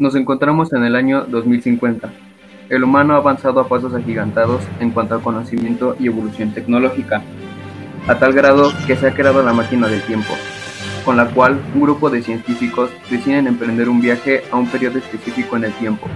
Nos 0.00 0.14
encontramos 0.14 0.72
en 0.72 0.82
el 0.82 0.96
año 0.96 1.26
2050. 1.28 2.10
El 2.70 2.84
humano 2.84 3.12
ha 3.12 3.18
avanzado 3.18 3.60
a 3.60 3.68
pasos 3.68 3.92
agigantados 3.92 4.62
en 4.80 4.92
cuanto 4.92 5.14
a 5.14 5.20
conocimiento 5.20 5.94
y 6.00 6.06
evolución 6.06 6.54
tecnológica, 6.54 7.22
a 8.08 8.18
tal 8.18 8.32
grado 8.32 8.72
que 8.86 8.96
se 8.96 9.06
ha 9.06 9.12
creado 9.12 9.42
la 9.42 9.52
máquina 9.52 9.88
del 9.88 10.00
tiempo, 10.00 10.32
con 11.04 11.18
la 11.18 11.26
cual 11.26 11.60
un 11.74 11.82
grupo 11.82 12.08
de 12.08 12.22
científicos 12.22 12.88
deciden 13.10 13.46
emprender 13.46 13.90
un 13.90 14.00
viaje 14.00 14.42
a 14.50 14.56
un 14.56 14.68
periodo 14.68 14.96
específico 14.96 15.56
en 15.56 15.64
el 15.64 15.72
tiempo, 15.74 16.06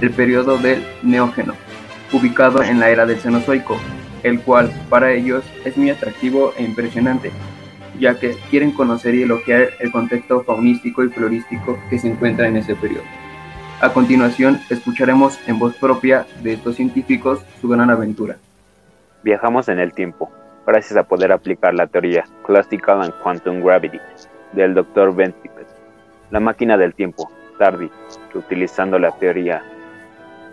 el 0.00 0.12
periodo 0.12 0.56
del 0.58 0.84
Neógeno, 1.02 1.54
ubicado 2.12 2.62
en 2.62 2.78
la 2.78 2.90
era 2.90 3.06
del 3.06 3.18
Cenozoico, 3.18 3.76
el 4.22 4.38
cual 4.38 4.70
para 4.88 5.12
ellos 5.12 5.42
es 5.64 5.76
muy 5.76 5.90
atractivo 5.90 6.52
e 6.56 6.62
impresionante, 6.62 7.32
ya 7.98 8.18
que 8.18 8.36
quieren 8.50 8.72
conocer 8.72 9.14
y 9.14 9.22
elogiar 9.22 9.70
el 9.80 9.90
contexto 9.90 10.42
faunístico 10.42 11.04
y 11.04 11.08
florístico 11.08 11.78
que 11.90 11.98
se 11.98 12.08
encuentra 12.08 12.48
en 12.48 12.56
ese 12.56 12.74
periodo. 12.74 13.04
A 13.80 13.92
continuación, 13.92 14.60
escucharemos 14.70 15.38
en 15.46 15.58
voz 15.58 15.76
propia 15.76 16.26
de 16.42 16.54
estos 16.54 16.76
científicos 16.76 17.44
su 17.60 17.68
gran 17.68 17.90
aventura. 17.90 18.36
Viajamos 19.22 19.68
en 19.68 19.80
el 19.80 19.92
tiempo, 19.92 20.30
gracias 20.66 20.96
a 20.96 21.02
poder 21.02 21.32
aplicar 21.32 21.74
la 21.74 21.86
teoría 21.86 22.24
Classical 22.46 23.02
and 23.02 23.14
Quantum 23.22 23.62
Gravity 23.62 24.00
del 24.52 24.74
Dr. 24.74 25.14
Ben. 25.14 25.34
La 26.30 26.40
máquina 26.40 26.76
del 26.76 26.94
tiempo, 26.94 27.30
TARDI, 27.58 27.90
utilizando 28.34 28.98
la 28.98 29.12
teoría 29.12 29.62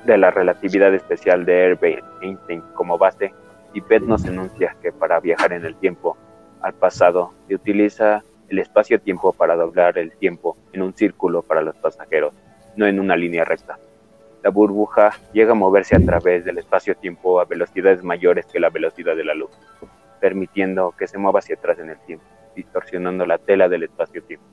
de 0.05 0.17
la 0.17 0.30
relatividad 0.30 0.94
especial 0.94 1.45
de 1.45 1.66
Herbert 1.66 2.03
Einstein 2.22 2.62
como 2.75 2.98
base, 2.98 3.34
Tippett 3.73 4.03
nos 4.03 4.25
enuncia 4.25 4.75
que 4.81 4.91
para 4.91 5.20
viajar 5.20 5.53
en 5.53 5.66
el 5.66 5.75
tiempo 5.75 6.17
al 6.63 6.73
pasado 6.73 7.34
se 7.48 7.55
utiliza 7.55 8.23
el 8.49 8.59
espacio-tiempo 8.59 9.34
para 9.34 9.55
doblar 9.55 9.98
el 9.98 10.12
tiempo 10.13 10.58
en 10.72 10.81
un 10.81 10.94
círculo 10.94 11.44
para 11.44 11.62
los 11.62 11.76
pasajeros, 11.76 12.34
no 12.76 12.88
en 12.88 12.99
una 12.99 13.16
línea 13.16 13.45
recta. 13.45 13.77
La 14.41 14.49
burbuja 14.49 15.12
llega 15.31 15.52
a 15.52 15.55
moverse 15.55 15.95
a 15.95 15.99
través 15.99 16.44
del 16.44 16.58
espacio-tiempo 16.58 17.39
a 17.39 17.45
velocidades 17.45 18.03
mayores 18.03 18.45
que 18.47 18.59
la 18.59 18.69
velocidad 18.69 19.16
de 19.16 19.23
la 19.23 19.36
luz 19.36 19.52
permitiendo 20.23 20.94
que 20.97 21.06
se 21.06 21.17
mueva 21.17 21.39
hacia 21.39 21.56
atrás 21.56 21.80
en 21.80 21.89
el 21.89 21.97
tiempo, 21.97 22.23
distorsionando 22.56 23.25
la 23.25 23.39
tela 23.39 23.67
del 23.67 23.84
espacio-tiempo. 23.84 24.45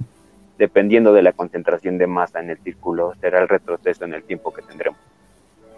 Dependiendo 0.59 1.13
de 1.13 1.23
la 1.23 1.33
concentración 1.33 1.97
de 1.97 2.09
masa 2.09 2.41
en 2.41 2.51
el 2.51 2.59
círculo, 2.59 3.15
será 3.21 3.41
el 3.41 3.49
retroceso 3.49 4.05
en 4.05 4.15
el 4.15 4.25
tiempo 4.25 4.53
que 4.53 4.63
tendremos. 4.63 4.99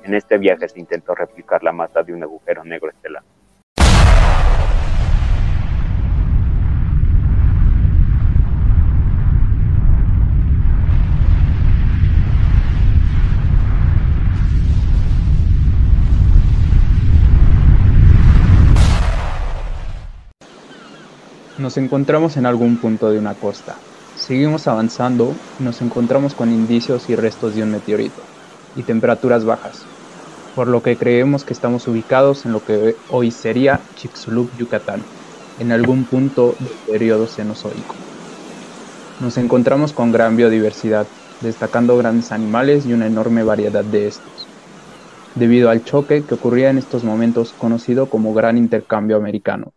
En 0.03 0.15
este 0.15 0.39
viaje 0.39 0.67
se 0.71 0.81
intentó 0.81 1.15
replicar 1.15 1.63
la 1.63 1.73
masa 1.73 2.03
de 2.03 2.15
un 2.15 2.23
agujero 2.23 2.65
negro 2.65 2.89
estelar. 2.89 3.23
Nos 21.59 21.77
encontramos 21.77 22.39
en 22.39 22.47
algún 22.47 22.79
punto 22.79 23.11
de 23.11 23.19
una 23.19 23.35
costa. 23.35 23.77
Seguimos 24.17 24.67
avanzando 24.69 25.35
y 25.59 25.63
nos 25.63 25.83
encontramos 25.83 26.35
con 26.35 26.51
indicios 26.51 27.11
y 27.11 27.15
restos 27.15 27.55
de 27.55 27.63
un 27.63 27.71
meteorito 27.71 28.23
y 28.75 28.83
temperaturas 28.85 29.45
bajas, 29.45 29.85
por 30.55 30.67
lo 30.67 30.83
que 30.83 30.97
creemos 30.97 31.45
que 31.45 31.53
estamos 31.53 31.87
ubicados 31.89 32.47
en 32.47 32.53
lo 32.53 32.65
que 32.65 32.97
hoy 33.11 33.31
sería 33.31 33.81
Chicxulub, 33.97 34.51
Yucatán, 34.57 35.03
en 35.59 35.73
algún 35.73 36.05
punto 36.07 36.57
del 36.59 36.79
periodo 36.87 37.27
cenozoico. 37.27 37.95
Nos 39.19 39.37
encontramos 39.37 39.93
con 39.93 40.11
gran 40.11 40.37
biodiversidad, 40.37 41.07
destacando 41.41 41.99
grandes 41.99 42.33
animales 42.33 42.87
y 42.87 42.95
una 42.95 43.07
enorme 43.07 43.43
variedad 43.43 43.85
de 43.85 44.07
estos, 44.07 44.49
debido 45.35 45.69
al 45.69 45.85
choque 45.85 46.25
que 46.25 46.35
ocurría 46.35 46.71
en 46.71 46.79
estos 46.79 47.05
momentos 47.05 47.53
conocido 47.53 48.09
como 48.09 48.33
Gran 48.33 48.57
Intercambio 48.57 49.17
Americano, 49.17 49.75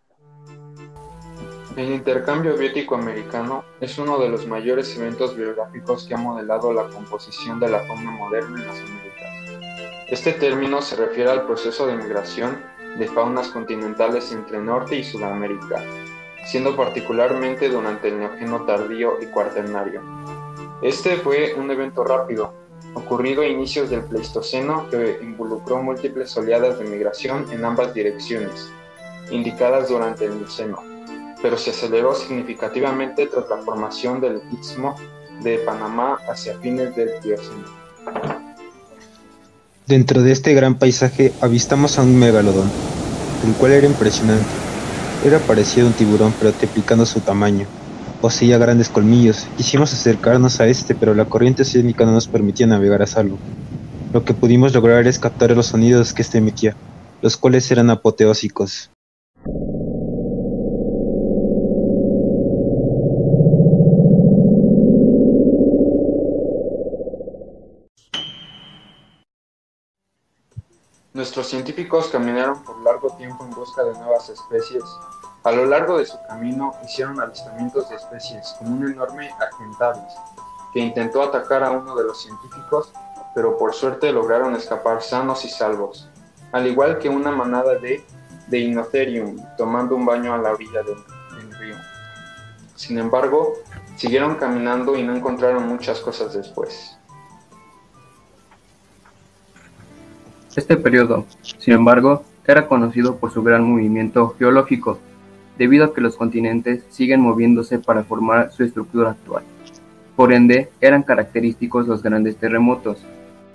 el 1.78 1.92
intercambio 1.92 2.56
biótico 2.56 2.96
americano 2.96 3.66
es 3.82 3.98
uno 3.98 4.18
de 4.18 4.30
los 4.30 4.48
mayores 4.48 4.96
eventos 4.98 5.36
biográficos 5.36 6.06
que 6.06 6.14
ha 6.14 6.18
modelado 6.18 6.72
la 6.72 6.88
composición 6.88 7.60
de 7.60 7.68
la 7.70 7.80
fauna 7.82 8.12
moderna 8.12 8.62
en 8.62 8.68
las 8.68 8.80
Américas. 8.80 10.08
Este 10.08 10.32
término 10.34 10.82
se 10.82 10.96
refiere 10.96 11.32
al 11.32 11.46
proceso 11.46 11.86
de 11.86 11.98
migración 11.98 12.58
de 12.98 13.08
faunas 13.08 13.50
continentales 13.50 14.32
entre 14.32 14.60
Norte 14.60 14.96
y 14.96 15.04
Sudamérica, 15.04 15.84
siendo 16.46 16.78
particularmente 16.78 17.68
durante 17.68 18.08
el 18.08 18.20
Neógeno 18.20 18.66
tardío 18.66 19.22
y 19.22 19.26
cuaternario. 19.26 20.02
Este 20.82 21.18
fue 21.18 21.56
un 21.56 21.70
evento 21.72 22.06
rápido, 22.06 22.54
ocurrido 22.94 23.42
a 23.42 23.48
inicios 23.48 23.90
del 23.90 24.06
Pleistoceno 24.06 24.90
que 24.90 25.20
involucró 25.22 25.84
múltiples 25.84 26.38
oleadas 26.38 26.80
de 26.80 26.86
migración 26.86 27.52
en 27.52 27.66
ambas 27.66 27.94
direcciones, 27.94 28.72
indicadas 29.30 29.90
durante 29.90 30.24
el 30.24 30.36
Mioceno 30.36 30.85
pero 31.46 31.60
se 31.60 31.70
aceleró 31.70 32.16
significativamente 32.16 33.28
tras 33.28 33.48
la 33.48 33.58
formación 33.58 34.20
del 34.20 34.42
Istmo 34.60 34.96
de 35.44 35.60
Panamá 35.60 36.18
hacia 36.28 36.58
fines 36.58 36.96
del 36.96 37.12
Plioceno. 37.22 37.66
Dentro 39.86 40.24
de 40.24 40.32
este 40.32 40.56
gran 40.56 40.80
paisaje 40.80 41.34
avistamos 41.42 42.00
a 42.00 42.02
un 42.02 42.18
megalodón, 42.18 42.68
el 43.46 43.54
cual 43.58 43.74
era 43.74 43.86
impresionante. 43.86 44.50
Era 45.24 45.38
parecido 45.38 45.86
a 45.86 45.90
un 45.92 45.96
tiburón, 45.96 46.34
pero 46.40 46.52
triplicando 46.52 47.06
su 47.06 47.20
tamaño. 47.20 47.68
Poseía 48.22 48.58
grandes 48.58 48.90
colmillos. 48.90 49.46
Quisimos 49.56 49.94
acercarnos 49.94 50.60
a 50.60 50.66
este, 50.66 50.96
pero 50.96 51.14
la 51.14 51.26
corriente 51.26 51.62
oceánica 51.62 52.06
no 52.06 52.14
nos 52.14 52.28
permitía 52.28 52.66
navegar 52.66 53.04
a 53.04 53.06
salvo. 53.06 53.38
Lo 54.14 54.26
que 54.26 54.34
pudimos 54.34 54.74
lograr 54.74 55.06
es 55.06 55.20
captar 55.20 55.52
los 55.52 55.68
sonidos 55.68 56.12
que 56.12 56.24
este 56.24 56.40
emitía, 56.40 56.76
los 57.22 57.38
cuales 57.38 57.70
eran 57.70 57.92
apoteósicos. 57.92 58.90
Nuestros 71.16 71.48
científicos 71.48 72.10
caminaron 72.10 72.62
por 72.64 72.78
largo 72.82 73.10
tiempo 73.12 73.46
en 73.46 73.52
busca 73.52 73.86
de 73.86 73.94
nuevas 73.94 74.28
especies. 74.28 74.84
A 75.44 75.52
lo 75.54 75.66
largo 75.66 75.98
de 75.98 76.06
su 76.06 76.18
camino 76.28 76.74
hicieron 76.84 77.22
avistamientos 77.22 77.88
de 77.88 77.96
especies, 77.96 78.54
como 78.60 78.76
un 78.76 78.92
enorme 78.92 79.32
Argentavis, 79.40 80.14
que 80.74 80.82
intentó 80.82 81.24
atacar 81.24 81.64
a 81.64 81.72
uno 81.72 81.96
de 81.96 82.04
los 82.04 82.22
científicos, 82.22 82.92
pero 83.34 83.58
por 83.58 83.74
suerte 83.74 84.12
lograron 84.12 84.56
escapar 84.56 85.02
sanos 85.02 85.46
y 85.46 85.50
salvos, 85.50 86.10
al 86.52 86.68
igual 86.68 87.00
que 87.00 87.08
una 87.08 87.32
manada 87.32 87.76
de 87.76 88.06
Deinotherium 88.48 89.38
tomando 89.56 89.96
un 89.96 90.06
baño 90.06 90.34
a 90.34 90.38
la 90.38 90.52
orilla 90.52 90.84
del, 90.84 90.98
del 91.38 91.58
río. 91.58 91.78
Sin 92.76 93.00
embargo, 93.00 93.54
siguieron 93.96 94.36
caminando 94.36 94.98
y 94.98 95.04
no 95.04 95.16
encontraron 95.16 95.66
muchas 95.66 96.02
cosas 96.02 96.34
después. 96.34 96.98
Este 100.56 100.78
periodo, 100.78 101.26
sin 101.58 101.74
embargo, 101.74 102.24
era 102.48 102.68
conocido 102.68 103.18
por 103.18 103.34
su 103.34 103.44
gran 103.44 103.64
movimiento 103.70 104.36
geológico, 104.40 105.00
debido 105.58 105.86
a 105.86 105.94
que 105.94 106.00
los 106.00 106.16
continentes 106.16 106.84
siguen 106.90 107.20
moviéndose 107.20 107.78
para 107.80 108.04
formar 108.04 108.54
su 108.54 108.64
estructura 108.64 109.12
actual. 109.12 109.44
Por 110.16 110.32
ende, 110.32 110.70
eran 110.80 111.04
característicos 111.04 111.88
los 111.88 112.02
grandes 112.02 112.38
terremotos. 112.38 113.00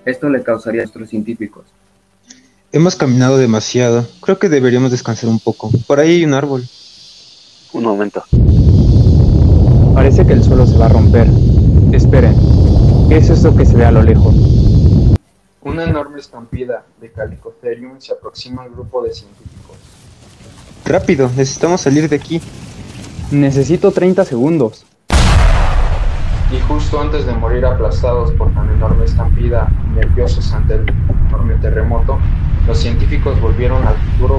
Esto 0.05 0.28
le 0.28 0.43
causaría 0.43 0.83
a 0.83 0.84
nuestros 0.84 1.09
científicos. 1.09 1.65
Hemos 2.71 2.97
caminado 2.97 3.38
demasiado. 3.38 4.06
Creo 4.21 4.38
que 4.38 4.50
deberíamos 4.50 4.91
descansar 4.91 5.31
un 5.31 5.41
poco. 5.41 5.71
Por 5.87 6.00
ahí 6.00 6.17
hay 6.17 6.25
un 6.25 6.34
árbol. 6.34 6.65
Un 7.72 7.84
momento. 7.84 8.22
Parece 9.94 10.27
que 10.27 10.34
el 10.34 10.44
suelo 10.44 10.67
se 10.67 10.77
va 10.77 10.87
a 10.87 10.91
romper. 10.91 11.28
Esperen. 11.93 12.34
¿Qué 13.09 13.17
es 13.17 13.31
eso 13.31 13.56
que 13.56 13.65
se 13.65 13.77
ve 13.77 13.87
a 13.87 13.91
lo 13.91 14.03
lejos? 14.03 14.69
Una 15.70 15.84
enorme 15.84 16.19
estampida 16.19 16.84
de 17.00 17.12
Calicotherium 17.12 18.00
se 18.00 18.12
aproxima 18.12 18.64
al 18.64 18.70
grupo 18.70 19.05
de 19.05 19.14
científicos. 19.14 19.76
Rápido, 20.84 21.28
necesitamos 21.37 21.81
salir 21.81 22.08
de 22.08 22.17
aquí. 22.17 22.43
Necesito 23.31 23.93
30 23.93 24.25
segundos. 24.25 24.84
Y 26.50 26.58
justo 26.67 27.00
antes 27.00 27.25
de 27.25 27.32
morir 27.34 27.64
aplastados 27.64 28.32
por 28.32 28.52
tan 28.52 28.69
enorme 28.70 29.05
estampida 29.05 29.69
y 29.87 29.99
nerviosos 30.00 30.52
ante 30.52 30.75
el 30.75 30.93
enorme 31.28 31.55
terremoto, 31.62 32.19
los 32.66 32.76
científicos 32.76 33.40
volvieron 33.40 33.87
al 33.87 33.96
futuro 33.96 34.30